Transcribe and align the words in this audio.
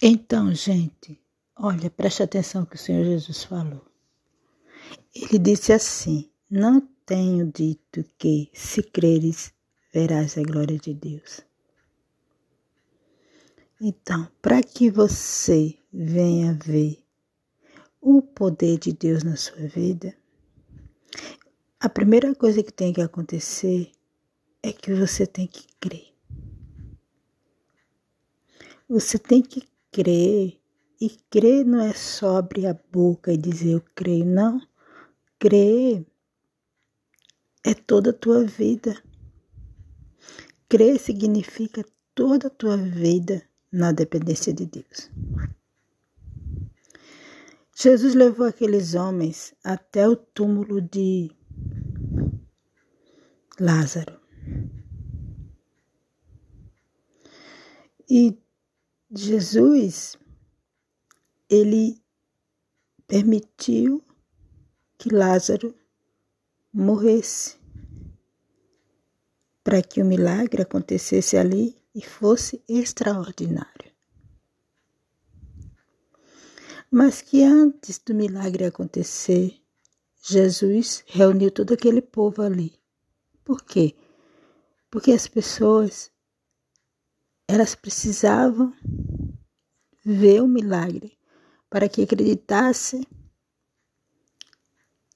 Então, 0.00 0.54
gente, 0.54 1.20
olha, 1.56 1.90
preste 1.90 2.22
atenção 2.22 2.64
que 2.64 2.76
o 2.76 2.78
Senhor 2.78 3.04
Jesus 3.04 3.42
falou. 3.42 3.84
Ele 5.12 5.40
disse 5.40 5.72
assim: 5.72 6.30
Não 6.48 6.80
tenho 7.04 7.50
dito 7.50 8.04
que, 8.16 8.48
se 8.54 8.80
creres, 8.80 9.52
verás 9.92 10.38
a 10.38 10.42
glória 10.42 10.78
de 10.78 10.94
Deus. 10.94 11.40
Então, 13.80 14.30
para 14.40 14.62
que 14.62 14.88
você 14.88 15.76
venha 15.92 16.52
ver 16.54 17.04
o 18.00 18.22
poder 18.22 18.78
de 18.78 18.92
Deus 18.92 19.24
na 19.24 19.34
sua 19.34 19.66
vida, 19.66 20.16
a 21.80 21.88
primeira 21.88 22.32
coisa 22.36 22.62
que 22.62 22.72
tem 22.72 22.92
que 22.92 23.00
acontecer 23.00 23.90
é 24.62 24.72
que 24.72 24.94
você 24.94 25.26
tem 25.26 25.48
que 25.48 25.66
crer. 25.80 26.14
Você 28.88 29.18
tem 29.18 29.42
que 29.42 29.62
crer. 29.98 30.60
E 31.00 31.10
crer 31.30 31.64
não 31.64 31.80
é 31.80 31.92
só 31.92 32.36
abrir 32.36 32.66
a 32.66 32.78
boca 32.92 33.32
e 33.32 33.36
dizer 33.36 33.72
eu 33.72 33.82
creio, 33.94 34.24
não. 34.24 34.60
Crer 35.38 36.06
é 37.64 37.74
toda 37.74 38.10
a 38.10 38.12
tua 38.12 38.44
vida. 38.44 38.96
Crer 40.68 40.98
significa 40.98 41.84
toda 42.14 42.46
a 42.46 42.50
tua 42.50 42.76
vida 42.76 43.42
na 43.72 43.90
dependência 43.90 44.52
de 44.52 44.66
Deus. 44.66 45.10
Jesus 47.76 48.14
levou 48.14 48.46
aqueles 48.46 48.94
homens 48.94 49.54
até 49.62 50.08
o 50.08 50.16
túmulo 50.16 50.80
de 50.80 51.30
Lázaro. 53.60 54.18
E 58.10 58.36
Jesus, 59.18 60.16
ele 61.50 62.00
permitiu 63.06 64.04
que 64.96 65.12
Lázaro 65.12 65.74
morresse 66.72 67.58
para 69.64 69.82
que 69.82 70.00
o 70.00 70.04
milagre 70.04 70.62
acontecesse 70.62 71.36
ali 71.36 71.76
e 71.94 72.00
fosse 72.00 72.62
extraordinário. 72.68 73.90
Mas 76.90 77.20
que 77.20 77.42
antes 77.42 77.98
do 77.98 78.14
milagre 78.14 78.66
acontecer, 78.66 79.60
Jesus 80.22 81.02
reuniu 81.06 81.50
todo 81.50 81.74
aquele 81.74 82.00
povo 82.00 82.40
ali. 82.42 82.72
Por 83.44 83.64
quê? 83.64 83.96
Porque 84.88 85.10
as 85.10 85.26
pessoas 85.26 86.10
elas 87.48 87.74
precisavam 87.74 88.74
ver 90.04 90.42
o 90.42 90.46
milagre 90.46 91.18
para 91.70 91.88
que 91.88 92.02
acreditassem 92.02 93.06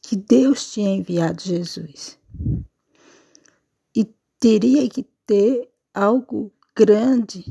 que 0.00 0.16
Deus 0.16 0.72
tinha 0.72 0.90
enviado 0.90 1.42
Jesus. 1.42 2.18
E 3.94 4.04
teria 4.40 4.88
que 4.88 5.02
ter 5.26 5.70
algo 5.92 6.50
grande 6.74 7.44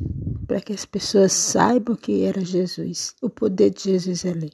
para 0.47 0.59
que 0.59 0.73
as 0.73 0.85
pessoas 0.85 1.31
saibam 1.31 1.95
que 1.95 2.23
era 2.23 2.43
Jesus, 2.43 3.15
o 3.21 3.29
poder 3.29 3.69
de 3.69 3.83
Jesus 3.83 4.25
ali. 4.25 4.51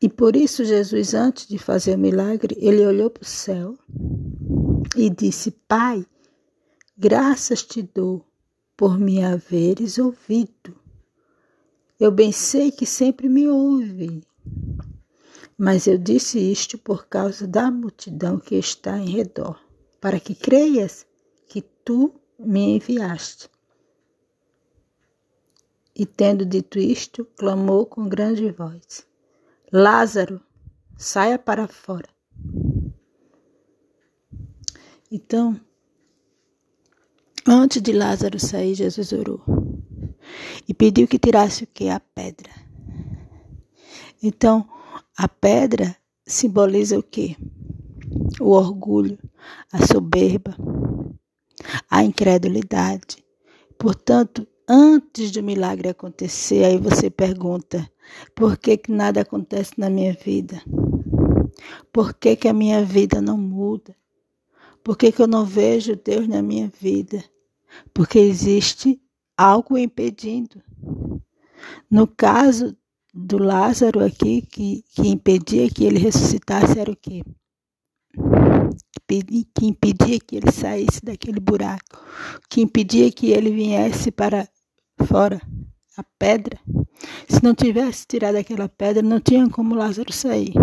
E 0.00 0.08
por 0.08 0.36
isso 0.36 0.64
Jesus, 0.64 1.14
antes 1.14 1.46
de 1.46 1.58
fazer 1.58 1.94
o 1.94 1.98
milagre, 1.98 2.56
ele 2.58 2.84
olhou 2.84 3.08
para 3.08 3.22
o 3.22 3.26
céu 3.26 3.78
e 4.96 5.08
disse: 5.08 5.50
Pai, 5.68 6.04
Graças 7.04 7.64
te 7.64 7.82
dou 7.82 8.24
por 8.76 8.96
me 8.96 9.24
haveres 9.24 9.98
ouvido. 9.98 10.78
Eu 11.98 12.12
bem 12.12 12.30
sei 12.30 12.70
que 12.70 12.86
sempre 12.86 13.28
me 13.28 13.48
ouve, 13.48 14.22
mas 15.58 15.88
eu 15.88 15.98
disse 15.98 16.38
isto 16.38 16.78
por 16.78 17.08
causa 17.08 17.44
da 17.44 17.72
multidão 17.72 18.38
que 18.38 18.54
está 18.54 18.96
em 18.98 19.10
redor, 19.10 19.60
para 20.00 20.20
que 20.20 20.32
creias 20.32 21.04
que 21.48 21.60
tu 21.60 22.14
me 22.38 22.76
enviaste. 22.76 23.50
E 25.96 26.06
tendo 26.06 26.46
dito 26.46 26.78
isto, 26.78 27.24
clamou 27.36 27.84
com 27.84 28.08
grande 28.08 28.48
voz: 28.52 29.04
Lázaro, 29.72 30.40
saia 30.96 31.36
para 31.36 31.66
fora. 31.66 32.08
Então, 35.10 35.60
Antes 37.46 37.82
de 37.82 37.92
Lázaro 37.92 38.38
sair, 38.38 38.74
Jesus 38.74 39.12
orou 39.12 39.40
e 40.68 40.72
pediu 40.72 41.08
que 41.08 41.18
tirasse 41.18 41.64
o 41.64 41.66
que? 41.66 41.88
A 41.88 41.98
pedra. 41.98 42.50
Então, 44.22 44.68
a 45.16 45.28
pedra 45.28 45.96
simboliza 46.24 46.98
o 46.98 47.02
que? 47.02 47.36
O 48.40 48.50
orgulho, 48.50 49.18
a 49.72 49.84
soberba, 49.84 50.56
a 51.90 52.04
incredulidade. 52.04 53.24
Portanto, 53.76 54.46
antes 54.68 55.32
do 55.32 55.42
milagre 55.42 55.88
acontecer, 55.88 56.64
aí 56.64 56.78
você 56.78 57.10
pergunta: 57.10 57.90
por 58.34 58.56
que, 58.56 58.76
que 58.76 58.92
nada 58.92 59.22
acontece 59.22 59.72
na 59.76 59.90
minha 59.90 60.12
vida? 60.12 60.62
Por 61.92 62.14
que, 62.14 62.36
que 62.36 62.48
a 62.48 62.52
minha 62.52 62.84
vida 62.84 63.20
não 63.20 63.36
muda? 63.36 63.96
Por 64.82 64.96
que, 64.96 65.12
que 65.12 65.22
eu 65.22 65.26
não 65.26 65.44
vejo 65.44 65.96
Deus 65.96 66.26
na 66.26 66.42
minha 66.42 66.70
vida? 66.80 67.22
Porque 67.92 68.18
existe 68.18 69.00
algo 69.36 69.76
impedindo. 69.76 70.62
No 71.90 72.06
caso 72.06 72.76
do 73.14 73.38
Lázaro 73.38 74.04
aqui, 74.04 74.42
que, 74.42 74.84
que 74.94 75.08
impedia 75.08 75.68
que 75.70 75.84
ele 75.84 75.98
ressuscitasse, 75.98 76.78
era 76.78 76.90
o 76.90 76.96
quê? 76.96 77.22
Que 79.54 79.66
impedia 79.66 80.18
que 80.18 80.36
ele 80.36 80.50
saísse 80.50 81.04
daquele 81.04 81.38
buraco, 81.38 82.02
que 82.48 82.62
impedia 82.62 83.10
que 83.12 83.30
ele 83.30 83.50
viesse 83.50 84.10
para 84.10 84.48
fora 85.06 85.40
a 85.96 86.02
pedra. 86.18 86.58
Se 87.28 87.42
não 87.42 87.54
tivesse 87.54 88.06
tirado 88.06 88.36
aquela 88.36 88.68
pedra, 88.68 89.02
não 89.02 89.20
tinha 89.20 89.48
como 89.50 89.74
Lázaro 89.74 90.12
sair. 90.12 90.54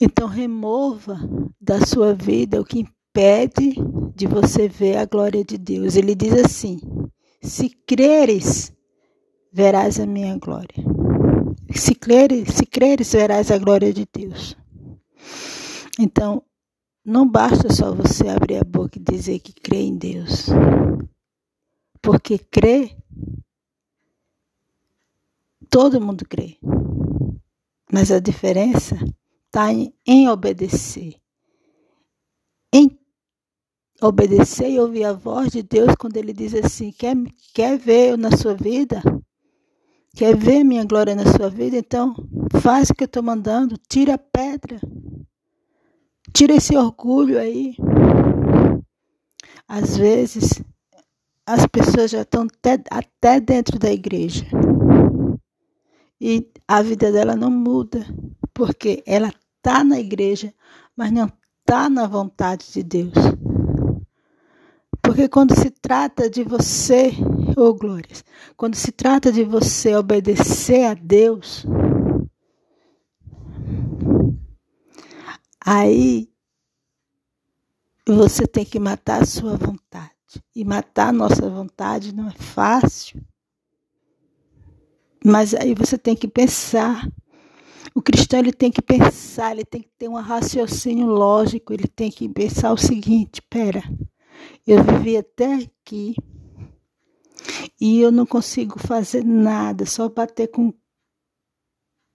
Então 0.00 0.26
remova 0.26 1.20
da 1.60 1.84
sua 1.86 2.14
vida 2.14 2.60
o 2.60 2.64
que 2.64 2.86
impede 3.10 3.74
de 4.14 4.26
você 4.26 4.68
ver 4.68 4.96
a 4.96 5.04
glória 5.04 5.44
de 5.44 5.58
Deus. 5.58 5.96
Ele 5.96 6.14
diz 6.14 6.32
assim: 6.32 6.78
se 7.42 7.68
creres, 7.86 8.72
verás 9.52 9.98
a 9.98 10.06
minha 10.06 10.36
glória. 10.38 10.84
Se 11.74 11.94
creres, 11.94 12.54
se 12.54 12.66
creres, 12.66 13.12
verás 13.12 13.50
a 13.50 13.58
glória 13.58 13.92
de 13.92 14.06
Deus. 14.12 14.56
Então, 15.98 16.42
não 17.04 17.28
basta 17.28 17.72
só 17.72 17.92
você 17.94 18.28
abrir 18.28 18.58
a 18.58 18.64
boca 18.64 18.98
e 18.98 19.02
dizer 19.02 19.40
que 19.40 19.52
crê 19.52 19.82
em 19.82 19.96
Deus. 19.96 20.46
Porque 22.00 22.38
crer, 22.38 22.96
todo 25.68 26.00
mundo 26.00 26.24
crê. 26.28 26.56
Mas 27.92 28.10
a 28.12 28.20
diferença 28.20 28.96
está 29.46 29.72
em, 29.72 29.92
em 30.06 30.28
obedecer, 30.28 31.16
em 32.72 32.99
obedecer 34.00 34.70
e 34.70 34.80
ouvir 34.80 35.04
a 35.04 35.12
voz 35.12 35.50
de 35.52 35.62
Deus 35.62 35.94
quando 35.98 36.16
Ele 36.16 36.32
diz 36.32 36.54
assim: 36.54 36.92
quer, 36.92 37.16
quer 37.54 37.78
ver 37.78 38.10
eu 38.10 38.16
na 38.16 38.36
sua 38.36 38.54
vida? 38.54 39.02
Quer 40.14 40.36
ver 40.36 40.64
minha 40.64 40.84
glória 40.84 41.14
na 41.14 41.24
sua 41.32 41.48
vida? 41.48 41.76
Então, 41.76 42.14
faz 42.60 42.90
o 42.90 42.94
que 42.94 43.04
eu 43.04 43.06
estou 43.06 43.22
mandando, 43.22 43.76
tira 43.88 44.14
a 44.14 44.18
pedra, 44.18 44.80
tira 46.32 46.54
esse 46.54 46.76
orgulho 46.76 47.38
aí. 47.38 47.76
Às 49.68 49.96
vezes, 49.96 50.62
as 51.46 51.64
pessoas 51.66 52.10
já 52.10 52.22
estão 52.22 52.42
até, 52.42 52.82
até 52.90 53.40
dentro 53.40 53.78
da 53.78 53.92
igreja 53.92 54.44
e 56.20 56.46
a 56.68 56.82
vida 56.82 57.10
dela 57.10 57.34
não 57.34 57.50
muda, 57.50 58.04
porque 58.52 59.02
ela 59.06 59.32
está 59.56 59.82
na 59.82 59.98
igreja, 59.98 60.52
mas 60.94 61.10
não 61.10 61.30
está 61.60 61.88
na 61.88 62.06
vontade 62.06 62.66
de 62.72 62.82
Deus. 62.82 63.14
Porque 65.10 65.28
quando 65.28 65.56
se 65.56 65.70
trata 65.70 66.30
de 66.30 66.44
você, 66.44 67.10
oh 67.56 67.74
glórias, 67.74 68.24
quando 68.56 68.76
se 68.76 68.92
trata 68.92 69.32
de 69.32 69.42
você 69.42 69.96
obedecer 69.96 70.84
a 70.84 70.94
Deus, 70.94 71.66
aí 75.66 76.30
você 78.06 78.46
tem 78.46 78.64
que 78.64 78.78
matar 78.78 79.22
a 79.22 79.26
sua 79.26 79.56
vontade. 79.56 80.14
E 80.54 80.64
matar 80.64 81.08
a 81.08 81.12
nossa 81.12 81.50
vontade 81.50 82.14
não 82.14 82.28
é 82.28 82.34
fácil. 82.34 83.20
Mas 85.24 85.54
aí 85.54 85.74
você 85.74 85.98
tem 85.98 86.14
que 86.14 86.28
pensar. 86.28 87.10
O 87.92 88.00
cristão 88.00 88.38
ele 88.38 88.52
tem 88.52 88.70
que 88.70 88.80
pensar, 88.80 89.50
ele 89.50 89.64
tem 89.64 89.82
que 89.82 89.90
ter 89.98 90.08
um 90.08 90.14
raciocínio 90.14 91.08
lógico, 91.08 91.72
ele 91.72 91.88
tem 91.88 92.12
que 92.12 92.28
pensar 92.28 92.72
o 92.72 92.78
seguinte: 92.78 93.42
pera, 93.50 93.82
eu 94.66 94.82
vivi 94.82 95.16
até 95.16 95.54
aqui 95.54 96.14
e 97.80 98.00
eu 98.00 98.12
não 98.12 98.26
consigo 98.26 98.78
fazer 98.78 99.24
nada, 99.24 99.86
só 99.86 100.08
bater 100.08 100.48
com 100.48 100.72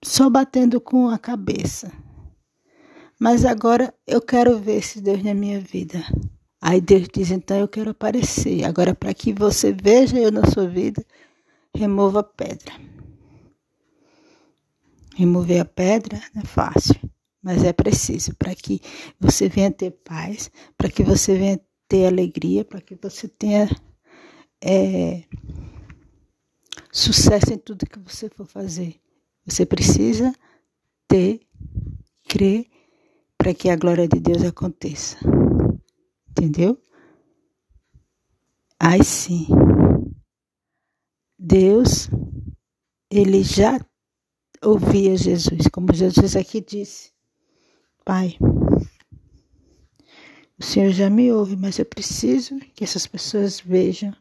só 0.04 0.30
batendo 0.30 0.80
com 0.80 1.08
a 1.10 1.18
cabeça. 1.18 1.92
Mas 3.20 3.44
agora 3.46 3.94
eu 4.06 4.22
quero 4.22 4.60
ver 4.60 4.78
esse 4.78 5.02
Deus 5.02 5.24
na 5.24 5.34
minha 5.34 5.60
vida. 5.60 6.04
Aí 6.62 6.82
Deus 6.82 7.08
diz: 7.12 7.32
então 7.32 7.58
eu 7.58 7.68
quero 7.68 7.92
aparecer. 7.92 8.64
Agora, 8.66 8.94
para 8.94 9.14
que 9.14 9.34
você 9.34 9.72
veja 9.72 10.18
eu 10.18 10.32
na 10.32 10.46
sua 10.46 10.68
vida, 10.68 11.04
remova 11.76 12.20
a 12.20 12.24
pedra. 12.24 12.74
Remover 15.16 15.62
a 15.62 15.66
pedra 15.66 16.22
não 16.34 16.42
é 16.42 16.46
fácil, 16.46 16.96
mas 17.42 17.64
é 17.64 17.72
preciso 17.72 18.36
para 18.36 18.54
que 18.54 18.82
você 19.18 19.48
venha 19.48 19.72
ter 19.72 19.92
paz, 19.92 20.52
para 20.78 20.90
que 20.90 21.04
você 21.04 21.38
venha 21.38 21.60
ter 21.88 22.08
alegria, 22.08 22.66
para 22.66 22.82
que 22.82 22.96
você 22.96 23.28
tenha 23.28 23.70
é, 24.64 25.24
sucesso 26.92 27.54
em 27.54 27.58
tudo 27.58 27.86
que 27.86 28.00
você 28.00 28.30
for 28.30 28.46
fazer. 28.46 29.00
Você 29.46 29.66
precisa 29.66 30.34
ter, 31.08 31.42
crer 32.28 32.66
para 33.38 33.54
que 33.54 33.70
a 33.70 33.76
glória 33.76 34.08
de 34.08 34.20
Deus 34.20 34.44
aconteça. 34.44 35.18
Entendeu? 36.30 36.78
Aí 38.80 39.04
sim. 39.04 39.48
Deus, 41.38 42.10
ele 43.12 43.44
já 43.44 43.80
ouvia 44.64 45.16
Jesus, 45.16 45.68
como 45.72 45.94
Jesus 45.94 46.36
aqui 46.36 46.60
disse. 46.60 47.12
Pai, 48.04 48.38
o 50.66 50.68
Senhor 50.68 50.92
já 50.92 51.12
me 51.12 51.32
ouve, 51.32 51.56
mas 51.56 51.78
eu 51.78 51.86
preciso 51.86 52.58
que 52.74 52.84
essas 52.84 53.06
pessoas 53.06 53.60
vejam 53.60 54.12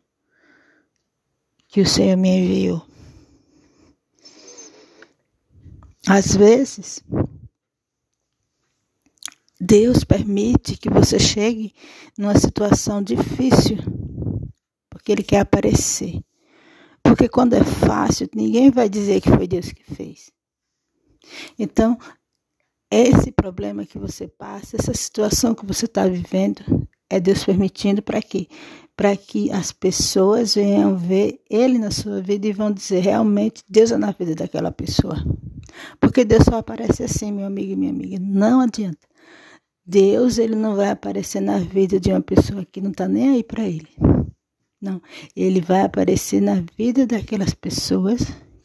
que 1.68 1.80
o 1.80 1.88
Senhor 1.88 2.18
me 2.18 2.28
enviou. 2.28 2.86
Às 6.06 6.36
vezes, 6.36 7.02
Deus 9.58 10.04
permite 10.04 10.76
que 10.76 10.90
você 10.90 11.18
chegue 11.18 11.74
numa 12.18 12.38
situação 12.38 13.02
difícil, 13.02 13.78
porque 14.90 15.12
Ele 15.12 15.22
quer 15.22 15.40
aparecer. 15.40 16.20
Porque 17.02 17.26
quando 17.26 17.54
é 17.54 17.64
fácil, 17.64 18.28
ninguém 18.34 18.70
vai 18.70 18.90
dizer 18.90 19.22
que 19.22 19.30
foi 19.30 19.48
Deus 19.48 19.72
que 19.72 19.82
fez. 19.82 20.30
Então, 21.58 21.98
esse 22.90 23.32
problema 23.32 23.84
que 23.84 23.98
você 23.98 24.28
passa, 24.28 24.76
essa 24.76 24.94
situação 24.94 25.54
que 25.54 25.66
você 25.66 25.86
está 25.86 26.06
vivendo, 26.06 26.86
é 27.10 27.20
Deus 27.20 27.44
permitindo 27.44 28.02
para 28.02 28.22
quê? 28.22 28.48
Para 28.96 29.16
que 29.16 29.50
as 29.50 29.72
pessoas 29.72 30.54
venham 30.54 30.96
ver 30.96 31.40
Ele 31.50 31.78
na 31.78 31.90
sua 31.90 32.20
vida 32.20 32.46
e 32.46 32.52
vão 32.52 32.70
dizer 32.70 33.00
realmente 33.00 33.62
Deus 33.68 33.90
é 33.90 33.96
na 33.96 34.12
vida 34.12 34.34
daquela 34.34 34.70
pessoa. 34.70 35.16
Porque 36.00 36.24
Deus 36.24 36.44
só 36.44 36.58
aparece 36.58 37.02
assim, 37.02 37.32
meu 37.32 37.46
amigo 37.46 37.72
e 37.72 37.76
minha 37.76 37.90
amiga. 37.90 38.18
Não 38.20 38.60
adianta. 38.60 39.06
Deus 39.86 40.38
ele 40.38 40.54
não 40.54 40.76
vai 40.76 40.90
aparecer 40.90 41.40
na 41.40 41.58
vida 41.58 42.00
de 42.00 42.10
uma 42.10 42.22
pessoa 42.22 42.64
que 42.64 42.80
não 42.80 42.90
está 42.90 43.06
nem 43.06 43.30
aí 43.30 43.44
para 43.44 43.64
ele. 43.64 43.88
Não, 44.80 45.00
ele 45.34 45.60
vai 45.60 45.82
aparecer 45.82 46.40
na 46.40 46.62
vida 46.76 47.06
daquelas 47.06 47.54
pessoas 47.54 48.20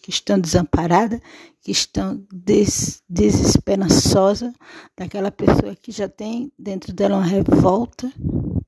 que 0.09 0.15
estão 0.15 0.39
desamparadas, 0.39 1.21
que 1.61 1.71
estão 1.71 2.25
des, 2.33 3.03
desesperançosas, 3.07 4.51
daquela 4.97 5.29
pessoa 5.29 5.75
que 5.75 5.91
já 5.91 6.09
tem 6.09 6.51
dentro 6.57 6.91
dela 6.91 7.17
uma 7.17 7.25
revolta 7.25 8.11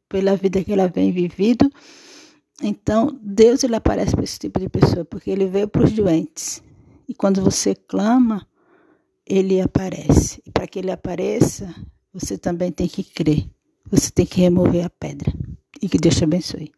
pela 0.08 0.36
vida 0.36 0.64
que 0.64 0.72
ela 0.72 0.88
vem 0.88 1.12
vivido. 1.12 1.68
Então, 2.62 3.20
Deus 3.24 3.64
ele 3.64 3.76
aparece 3.76 4.12
para 4.12 4.24
esse 4.24 4.38
tipo 4.38 4.60
de 4.60 4.70
pessoa, 4.70 5.04
porque 5.04 5.32
ele 5.32 5.48
veio 5.48 5.68
para 5.68 5.84
os 5.84 5.92
doentes. 5.92 6.62
E 7.10 7.16
quando 7.16 7.42
você 7.42 7.74
clama, 7.74 8.48
ele 9.26 9.60
aparece. 9.60 10.44
E 10.46 10.52
para 10.52 10.68
que 10.68 10.78
ele 10.78 10.92
apareça, 10.92 11.74
você 12.14 12.38
também 12.38 12.72
tem 12.72 12.88
que 12.88 13.04
crer. 13.04 13.50
Você 13.90 14.12
tem 14.12 14.28
que 14.28 14.40
remover 14.42 14.86
a 14.86 14.92
pedra. 14.92 15.34
E 15.82 15.90
que 15.90 15.98
Deus 15.98 16.16
te 16.16 16.24
abençoe. 16.24 16.72